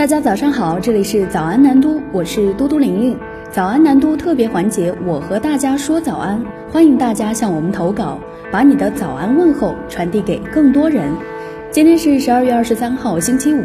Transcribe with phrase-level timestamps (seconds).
[0.00, 3.14] 大家早上好，这里是早安南都，我是嘟嘟玲玲。
[3.50, 8.18] 早安南都特别环节，我和大家说早安，欢迎大家向我们投稿，
[8.50, 11.12] 把你的早安问候传递给更多人。
[11.70, 13.62] 今天是十二月二十三号，星期五。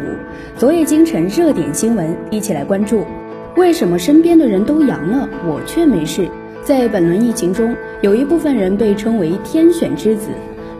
[0.58, 3.06] 昨夜今晨热点新闻，一起来关注：
[3.56, 6.28] 为什么身边的人都阳了，我却没事？
[6.62, 10.28] 在本轮疫情中，有一部分人被称为天选之子，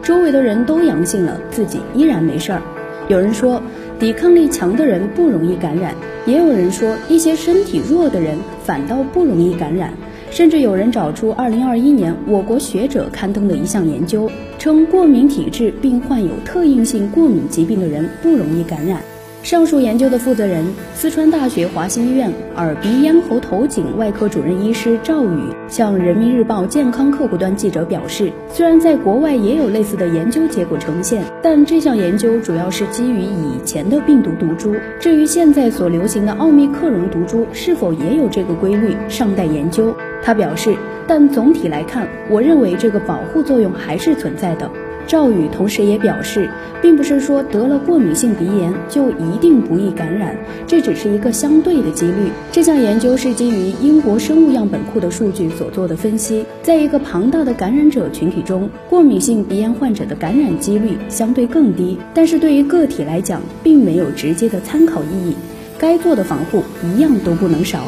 [0.03, 2.61] 周围的人都阳性了，自己依然没事儿。
[3.09, 3.63] 有人说。
[3.99, 5.95] 抵抗力强的人不容易感染，
[6.27, 9.91] 也有人说一些身体弱的人反倒不容易感染，
[10.31, 19.01] 甚至有人找出2021年我国学者刊登的一项研究，称过敏体质并患有特应性过敏疾病的人不容易感染。
[19.47, 25.39] 上述研究的负责人，四川大学华西医院耳鼻咽喉头颈外科主任医师赵宇
[25.69, 34.75] 向人民日报健康客户端记者表示，虽然在国外也有类似的研究结果呈现，但这项研究主要是基于以前的病毒毒株。
[34.99, 39.97] 至于现在所流行的奥密克戎毒株是否也有这个规律，尚待研究。
[40.25, 40.75] 他表示，
[41.07, 44.69] 但总体来看，我认为这个保护作用还是存在的。
[45.07, 46.49] 赵宇同时也表示，
[46.83, 52.31] 并不是说得了过敏性鼻炎就一定不易感染，这只是一个相对的几率。
[52.51, 65.37] 这项研究是基于英国生物样本库的数据所做的分析，在一个庞大的感染者群体中，过敏性鼻炎患者的感染几率相对更低，但是对于个体来讲，并没有直接的参考意义。
[65.79, 67.81] 该做的防护一样都不能少。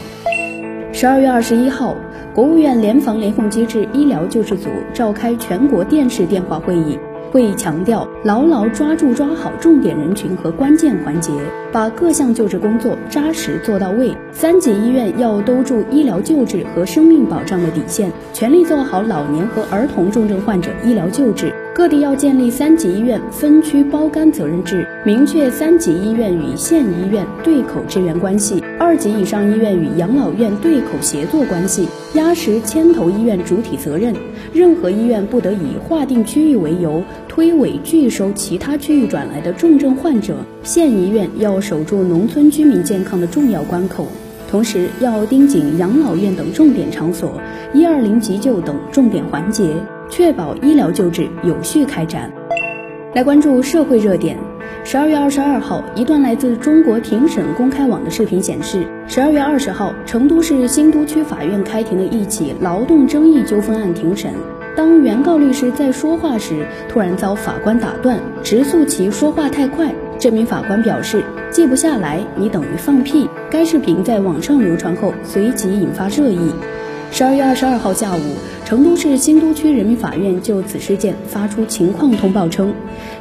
[0.93, 1.97] 十二月二十一号。
[2.35, 6.97] 国务院联防联控机制医疗救治组召开全国电视电话会议，
[7.31, 11.33] 会议强调牢牢抓住抓好重点人群和关键环节，
[11.71, 14.17] 把各项救治工作扎实做到位。
[14.33, 21.53] 三级医院要兜住医疗救治和生命保障的底线，全力做好老年和儿童重症患者医疗救治。
[21.79, 34.13] 各地要建立三级医院分区包干责任制，明确三级医院与县医院对口支援关系，二级以上医院与养老院对口协作关系，压实牵头医院主体责任。
[34.53, 40.39] 任何医院不得以划定区域为由推诿拒收其他区域转来的重症患者。
[40.65, 44.09] 县医院要守住农村居民健康的重要关口，
[44.51, 47.41] 同时要盯紧养老院等重点场所、
[47.73, 49.77] 一二零急救等重点环节。
[50.11, 52.31] 确保医疗救治有序开展。
[53.15, 54.37] 来关注社会热点。
[54.85, 64.33] 十二月二十二号，一段来自中国庭审公开网的视频显示，十二月二十号，成都市新都区法院开庭的一起劳动争议纠纷案庭审。
[64.77, 69.93] 当原告律师在说话时，突然遭法官打断，直诉其说话太快。
[70.19, 73.29] 这名法官表示记不下来，你等于放屁。
[73.51, 76.53] 该视频在网上流传后，随即引发热议。
[77.11, 78.21] 十二月二十二号下午。
[78.69, 82.71] 成都市新都区人民法院就此事件发出情况通报称，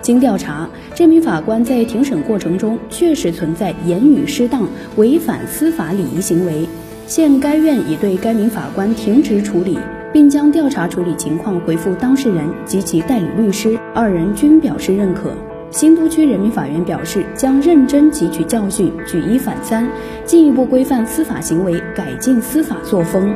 [0.02, 6.68] 经调查，这名法官在庭审过程中确实存在言语失当、违反司法礼仪行为，
[7.06, 9.80] 现该院已对该名法官停职处理，
[10.12, 15.32] 并将调查处理情况回复当事人及其代理律师，二人均表示认可。
[15.72, 19.88] 新都区人民法院表示，将认真汲取教训，举一反三，
[20.26, 23.34] 进一步规范司法行为，改进司法作风。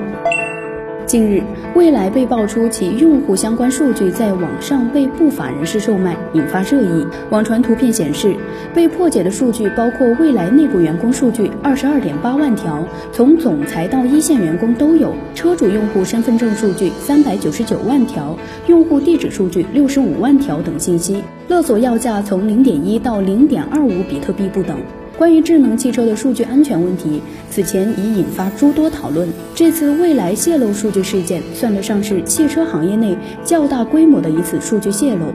[1.11, 1.43] 近日，
[1.75, 7.05] 蔚来被爆出其用户相关数据在网上被不法人士售卖，引发热议。
[7.29, 8.33] 网传图片显示，
[8.73, 21.21] 被破解的数据包括蔚来内部员工数据二十二点八万条，从总裁到一线员工都有；车主用户身份证数据三百九十九万条，用户地址数据六十五万条等信息。
[21.49, 24.77] 勒索要价从零点一到零点二五比特币不等。
[25.17, 29.27] 关于智能汽车的数据安全问题，此前已引发诸多讨论。
[29.53, 35.25] 这次蔚来泄露数据事件，算得上是汽车行业内较大规模的一次数据泄露。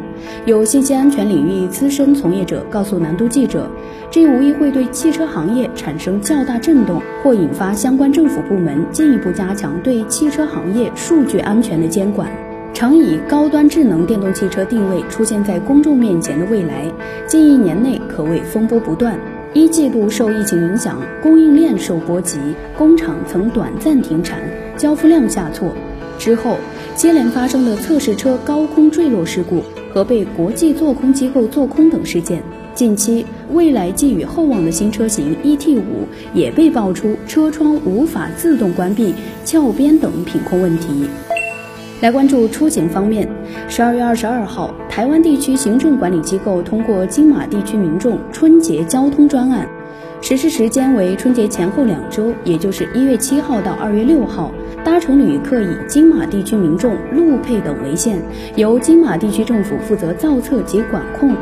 [0.47, 3.71] 有信息安全领域资深从业者告诉南都记者，
[4.11, 12.29] 这无疑会对汽车行业产生较大震动，或引发相关政府部门进一步加强对汽车行业数据安全的监管。
[12.73, 16.91] 常以高端智能电动汽车定位出现在公众面前的蔚来，
[17.27, 19.19] 近一年内可谓风波不断。
[19.57, 22.39] 一季度受疫情影响，供应链受波及，
[22.77, 24.39] 工厂曾短暂停产，
[24.77, 25.73] 交付量下挫。
[26.19, 26.59] 之后
[26.95, 29.63] 接连发生的测试车高空坠落事故
[29.95, 32.43] 和被国际做空机构做空等事件。
[32.75, 41.09] 近期，未来寄予厚望的新车型 ET 五也被爆出车窗无法自动关闭、翘边等品控问题。
[42.03, 43.27] 来关注出行方面，
[43.69, 49.67] 十二月二十二号，台湾地区行政管理机构通过金马地区民众春节交通专案，
[50.21, 54.53] 实施时间为春节前后两周，也就是一月七号到二月六号。
[54.85, 58.23] 搭乘旅客以金马地区民众路配等为限，
[58.57, 61.35] 由金马地区政府负责造册及管控。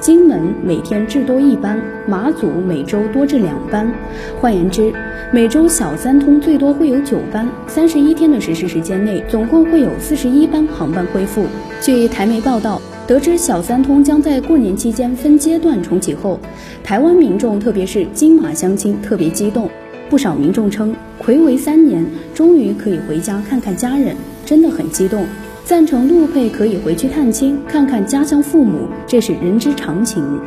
[0.00, 3.92] 金门每天至多一班，马祖每周多至两班。
[4.40, 4.90] 换言之，
[5.30, 11.44] 每周小三通最多会有九班，三十一天的实施时间内，总共会有四十一班航班恢复。
[11.82, 16.40] 据台媒报道，得知小三通将在过年期间分阶段重启后，
[16.82, 19.68] 台湾民众特别是金马乡亲特别激动。
[20.08, 22.02] 不少民众称，暌违三年，
[22.34, 24.16] 终于可以回家看看家人，
[24.46, 25.26] 真的很激动。
[25.70, 30.40] 赞成陆配可以回去探亲，看看家乡父母，这是人之常情。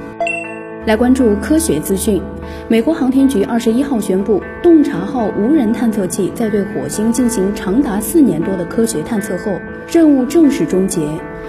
[0.86, 2.22] 来关注科学资讯，
[2.68, 11.00] 美国航天局二十一号宣布，洞察号无人探测器在对火星进行长达四年多的科学探测后，任务正式终结。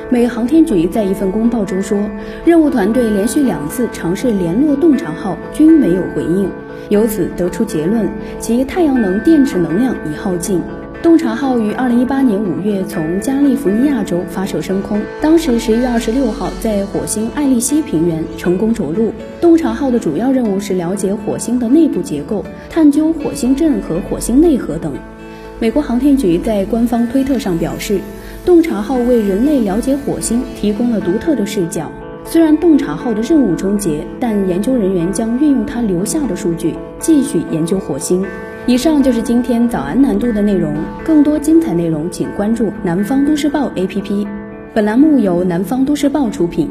[0.08, 1.98] 美航天局在一份公报中说，
[2.44, 6.48] 任务团队连续两次尝试联络洞察号，均没有回应。
[6.90, 10.62] 由此得出结论，其太阳能电池能量已耗尽。
[11.04, 19.12] 洞察号于二零一八年五月从加利福尼亚州发射升空，当时十一月二十六号在火星艾利西平原成功着陆。
[19.38, 24.94] 洞察号的主要任务是了解火星的内部结构，探究火星阵和火星内核等。
[25.60, 28.00] 美国航天局在官方推特上表示，
[28.46, 31.92] 洞察号为人类了解火星提供了独特的视角。
[32.24, 38.24] 虽然洞察号的任务终结，但研究人员将运用它留下的数据继续研究火星。
[38.66, 40.74] 以上就是今天早安南都的内容，
[41.04, 44.26] 更多精彩内容请关注南方都市报 APP。
[44.72, 46.70] 本栏目由南方都市报出品。